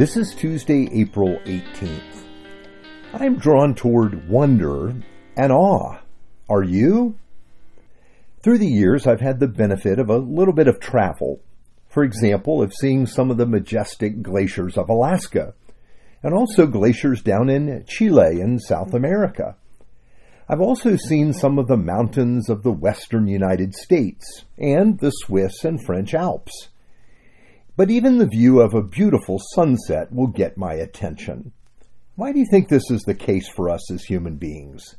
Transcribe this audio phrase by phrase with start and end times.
[0.00, 2.24] This is Tuesday, April 18th.
[3.12, 4.94] I'm drawn toward wonder
[5.36, 5.98] and awe.
[6.48, 7.16] Are you?
[8.42, 11.42] Through the years, I've had the benefit of a little bit of travel.
[11.90, 15.52] For example, of seeing some of the majestic glaciers of Alaska,
[16.22, 19.56] and also glaciers down in Chile in South America.
[20.48, 25.62] I've also seen some of the mountains of the western United States and the Swiss
[25.62, 26.70] and French Alps.
[27.80, 31.52] But even the view of a beautiful sunset will get my attention.
[32.14, 34.96] Why do you think this is the case for us as human beings?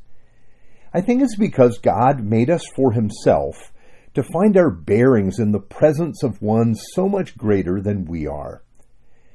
[0.91, 3.71] I think it's because God made us for Himself
[4.15, 8.63] to find our bearings in the presence of one so much greater than we are.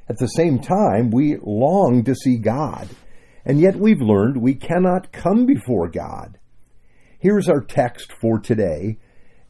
[0.08, 2.88] At the same time, we long to see God,
[3.44, 6.40] and yet we've learned we cannot come before God.
[7.20, 8.98] Here's our text for today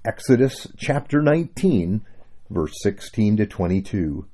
[0.04, 2.04] Exodus chapter 19,
[2.50, 4.26] verse 16 to 22.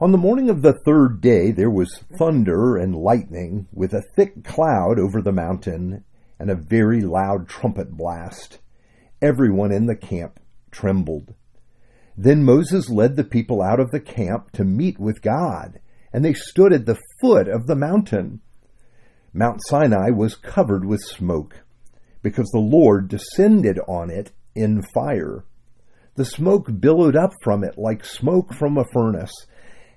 [0.00, 4.44] On the morning of the third day there was thunder and lightning, with a thick
[4.44, 6.04] cloud over the mountain,
[6.38, 8.60] and a very loud trumpet blast.
[9.20, 10.38] Everyone in the camp
[10.70, 11.34] trembled.
[12.16, 15.80] Then Moses led the people out of the camp to meet with God,
[16.12, 18.40] and they stood at the foot of the mountain.
[19.32, 21.64] Mount Sinai was covered with smoke,
[22.22, 25.44] because the Lord descended on it in fire.
[26.18, 29.30] The smoke billowed up from it like smoke from a furnace,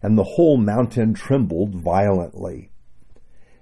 [0.04, 2.70] and the whole mountain trembled violently.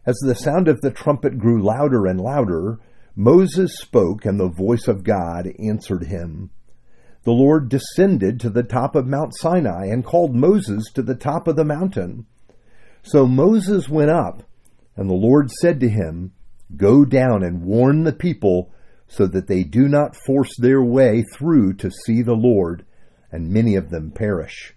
[0.06, 2.78] As the sound of the trumpet grew louder and louder,
[3.16, 6.50] Moses spoke, and the voice of God answered him.
[7.24, 11.48] The Lord descended to the top of Mount Sinai and called Moses to the top
[11.48, 12.26] of the mountain.
[13.04, 14.44] So Moses went up,
[14.98, 16.34] and the Lord said to him,
[16.76, 18.74] Go down and warn the people
[19.10, 22.86] so that they do not force their way through to see the Lord,
[23.32, 24.76] and many of them perish.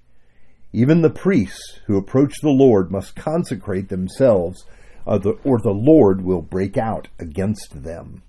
[0.72, 4.64] Even the priests who approach the Lord must consecrate themselves,
[5.04, 8.22] or the, or the Lord will break out against them.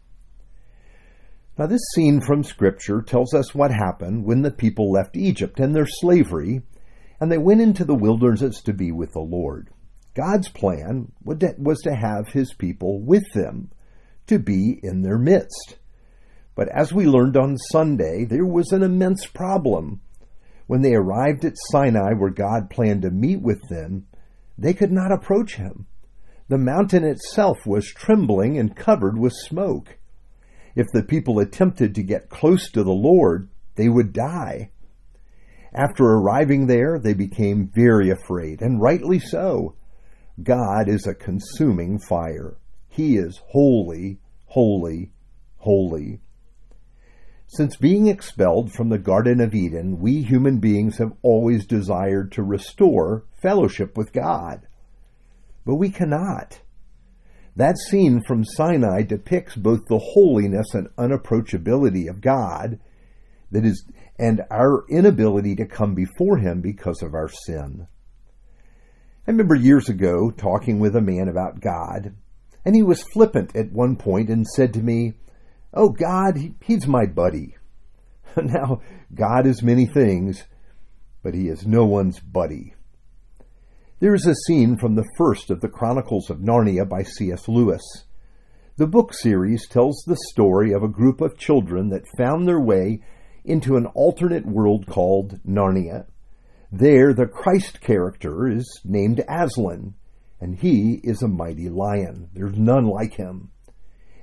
[1.57, 5.73] Now, this scene from Scripture tells us what happened when the people left Egypt and
[5.73, 6.63] their slavery,
[7.21, 9.69] and they went into the wilderness to be with the Lord.
[10.15, 13.71] God's plan was to have his people with them,
[14.27, 15.77] to be in their midst.
[16.55, 20.01] But as we learned on Sunday, there was an immense problem.
[20.67, 24.05] When they arrived at Sinai, where God planned to meet with them,
[24.57, 25.87] they could not approach him.
[26.47, 29.97] The mountain itself was trembling and covered with smoke.
[30.75, 34.69] If the people attempted to get close to the Lord, they would die.
[35.73, 39.75] After arriving there, they became very afraid, and rightly so.
[40.41, 42.57] God is a consuming fire.
[42.89, 45.11] He is holy, holy,
[45.57, 46.19] holy.
[47.47, 52.43] Since being expelled from the Garden of Eden, we human beings have always desired to
[52.43, 54.67] restore fellowship with God.
[55.65, 56.61] But we cannot.
[57.55, 62.79] That scene from Sinai depicts both the holiness and unapproachability of God
[63.51, 63.85] that is
[64.17, 67.87] and our inability to come before him because of our sin.
[69.27, 72.15] I remember years ago talking with a man about God,
[72.65, 75.13] and he was flippant at one point and said to me,
[75.73, 77.55] Oh, God, he, He's my buddy.
[78.35, 78.81] now,
[79.13, 80.43] God is many things,
[81.23, 82.75] but He is no one's buddy.
[83.99, 87.47] There is a scene from the first of the Chronicles of Narnia by C.S.
[87.47, 87.81] Lewis.
[88.75, 93.01] The book series tells the story of a group of children that found their way
[93.45, 96.05] into an alternate world called Narnia.
[96.71, 99.93] There, the Christ character is named Aslan,
[100.41, 102.29] and he is a mighty lion.
[102.33, 103.51] There's none like him.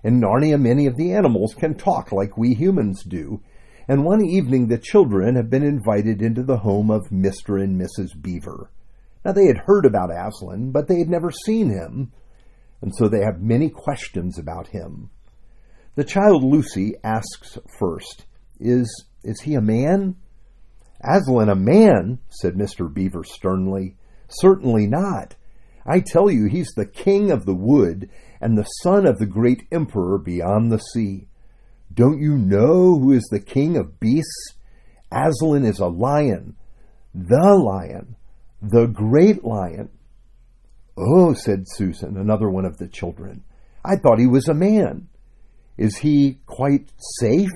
[0.02, 3.40] In Narnia, many of the animals can talk like we humans do,
[3.86, 7.62] and one evening the children have been invited into the home of Mr.
[7.62, 8.20] and Mrs.
[8.20, 8.70] Beaver.
[9.24, 12.12] Now, they had heard about Aslan, but they had never seen him,
[12.80, 15.10] and so they have many questions about him.
[15.96, 18.24] The child Lucy asks first,
[18.58, 20.16] Is, is he a man?
[21.02, 22.92] Aslan a man, said Mr.
[22.92, 23.96] Beaver sternly.
[24.28, 25.34] Certainly not.
[25.86, 28.10] I tell you, he's the king of the wood,
[28.40, 31.26] and the son of the great emperor beyond the sea.
[31.92, 34.54] Don't you know who is the king of beasts?
[35.10, 36.56] Aslan is a lion,
[37.14, 38.16] the lion,
[38.62, 39.90] the great lion.
[40.96, 43.42] Oh, said Susan, another one of the children.
[43.84, 45.08] I thought he was a man.
[45.76, 47.50] Is he quite safe?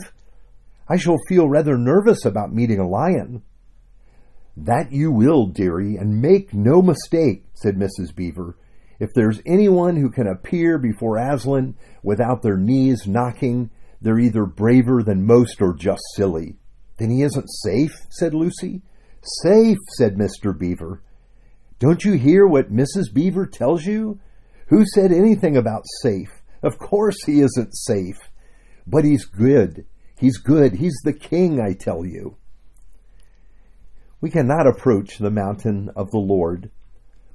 [0.89, 3.43] I shall feel rather nervous about meeting a lion.
[4.57, 8.15] That you will, dearie, and make no mistake, said Mrs.
[8.15, 8.57] Beaver.
[9.01, 13.71] If there's anyone who can appear before Aslan without their knees knocking,
[14.01, 16.57] they're either braver than most or just silly.
[16.99, 18.83] Then he isn't safe, said Lucy.
[19.43, 20.57] Safe, said Mr.
[20.57, 21.03] Beaver.
[21.79, 23.13] Don't you hear what Mrs.
[23.13, 24.21] Beaver tells you?
[24.69, 26.31] Who said anything about safe?
[26.63, 28.17] Of course he isn't safe.
[28.87, 29.87] But he's good.
[30.19, 30.75] He's good.
[30.75, 32.37] He's the king, I tell you.
[34.25, 36.71] We cannot approach the mountain of the Lord,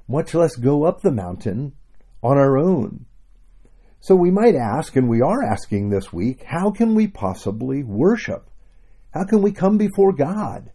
[0.08, 1.74] much less go up the mountain
[2.20, 3.06] on our own.
[4.00, 8.50] So we might ask, and we are asking this week, how can we possibly worship?
[9.14, 10.72] How can we come before God?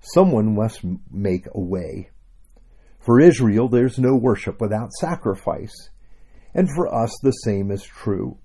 [0.00, 0.80] Someone must
[1.10, 2.08] make a way.
[2.98, 5.90] For Israel, there's no worship without sacrifice.
[6.54, 8.38] And for us, the same is true.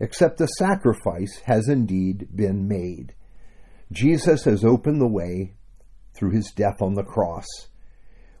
[0.00, 3.12] Except the sacrifice has indeed been made.
[3.92, 5.52] Jesus has opened the way
[6.18, 7.46] through his death on the cross.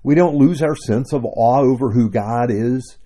[0.02, 2.98] We don't lose our sense of awe over who God is,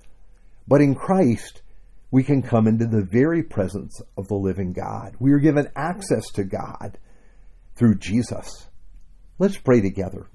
[0.66, 1.62] but in Christ,
[2.10, 5.16] we can come into the very presence of the living God.
[5.18, 6.98] We are given access to God
[7.76, 8.68] through Jesus.
[9.38, 10.26] Let's pray together.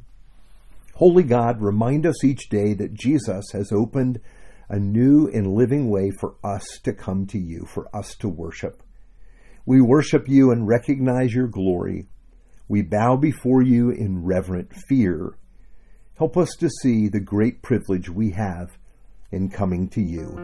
[0.95, 4.19] Holy God, remind us each day that Jesus has opened
[4.69, 8.83] a new and living way for us to come to you, for us to worship.
[9.65, 12.07] We worship you and recognize your glory.
[12.67, 15.37] We bow before you in reverent fear.
[16.17, 18.77] Help us to see the great privilege we have
[19.31, 20.37] in coming to you.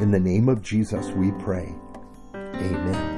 [0.00, 1.74] In the name of Jesus we pray.
[2.34, 3.17] Amen.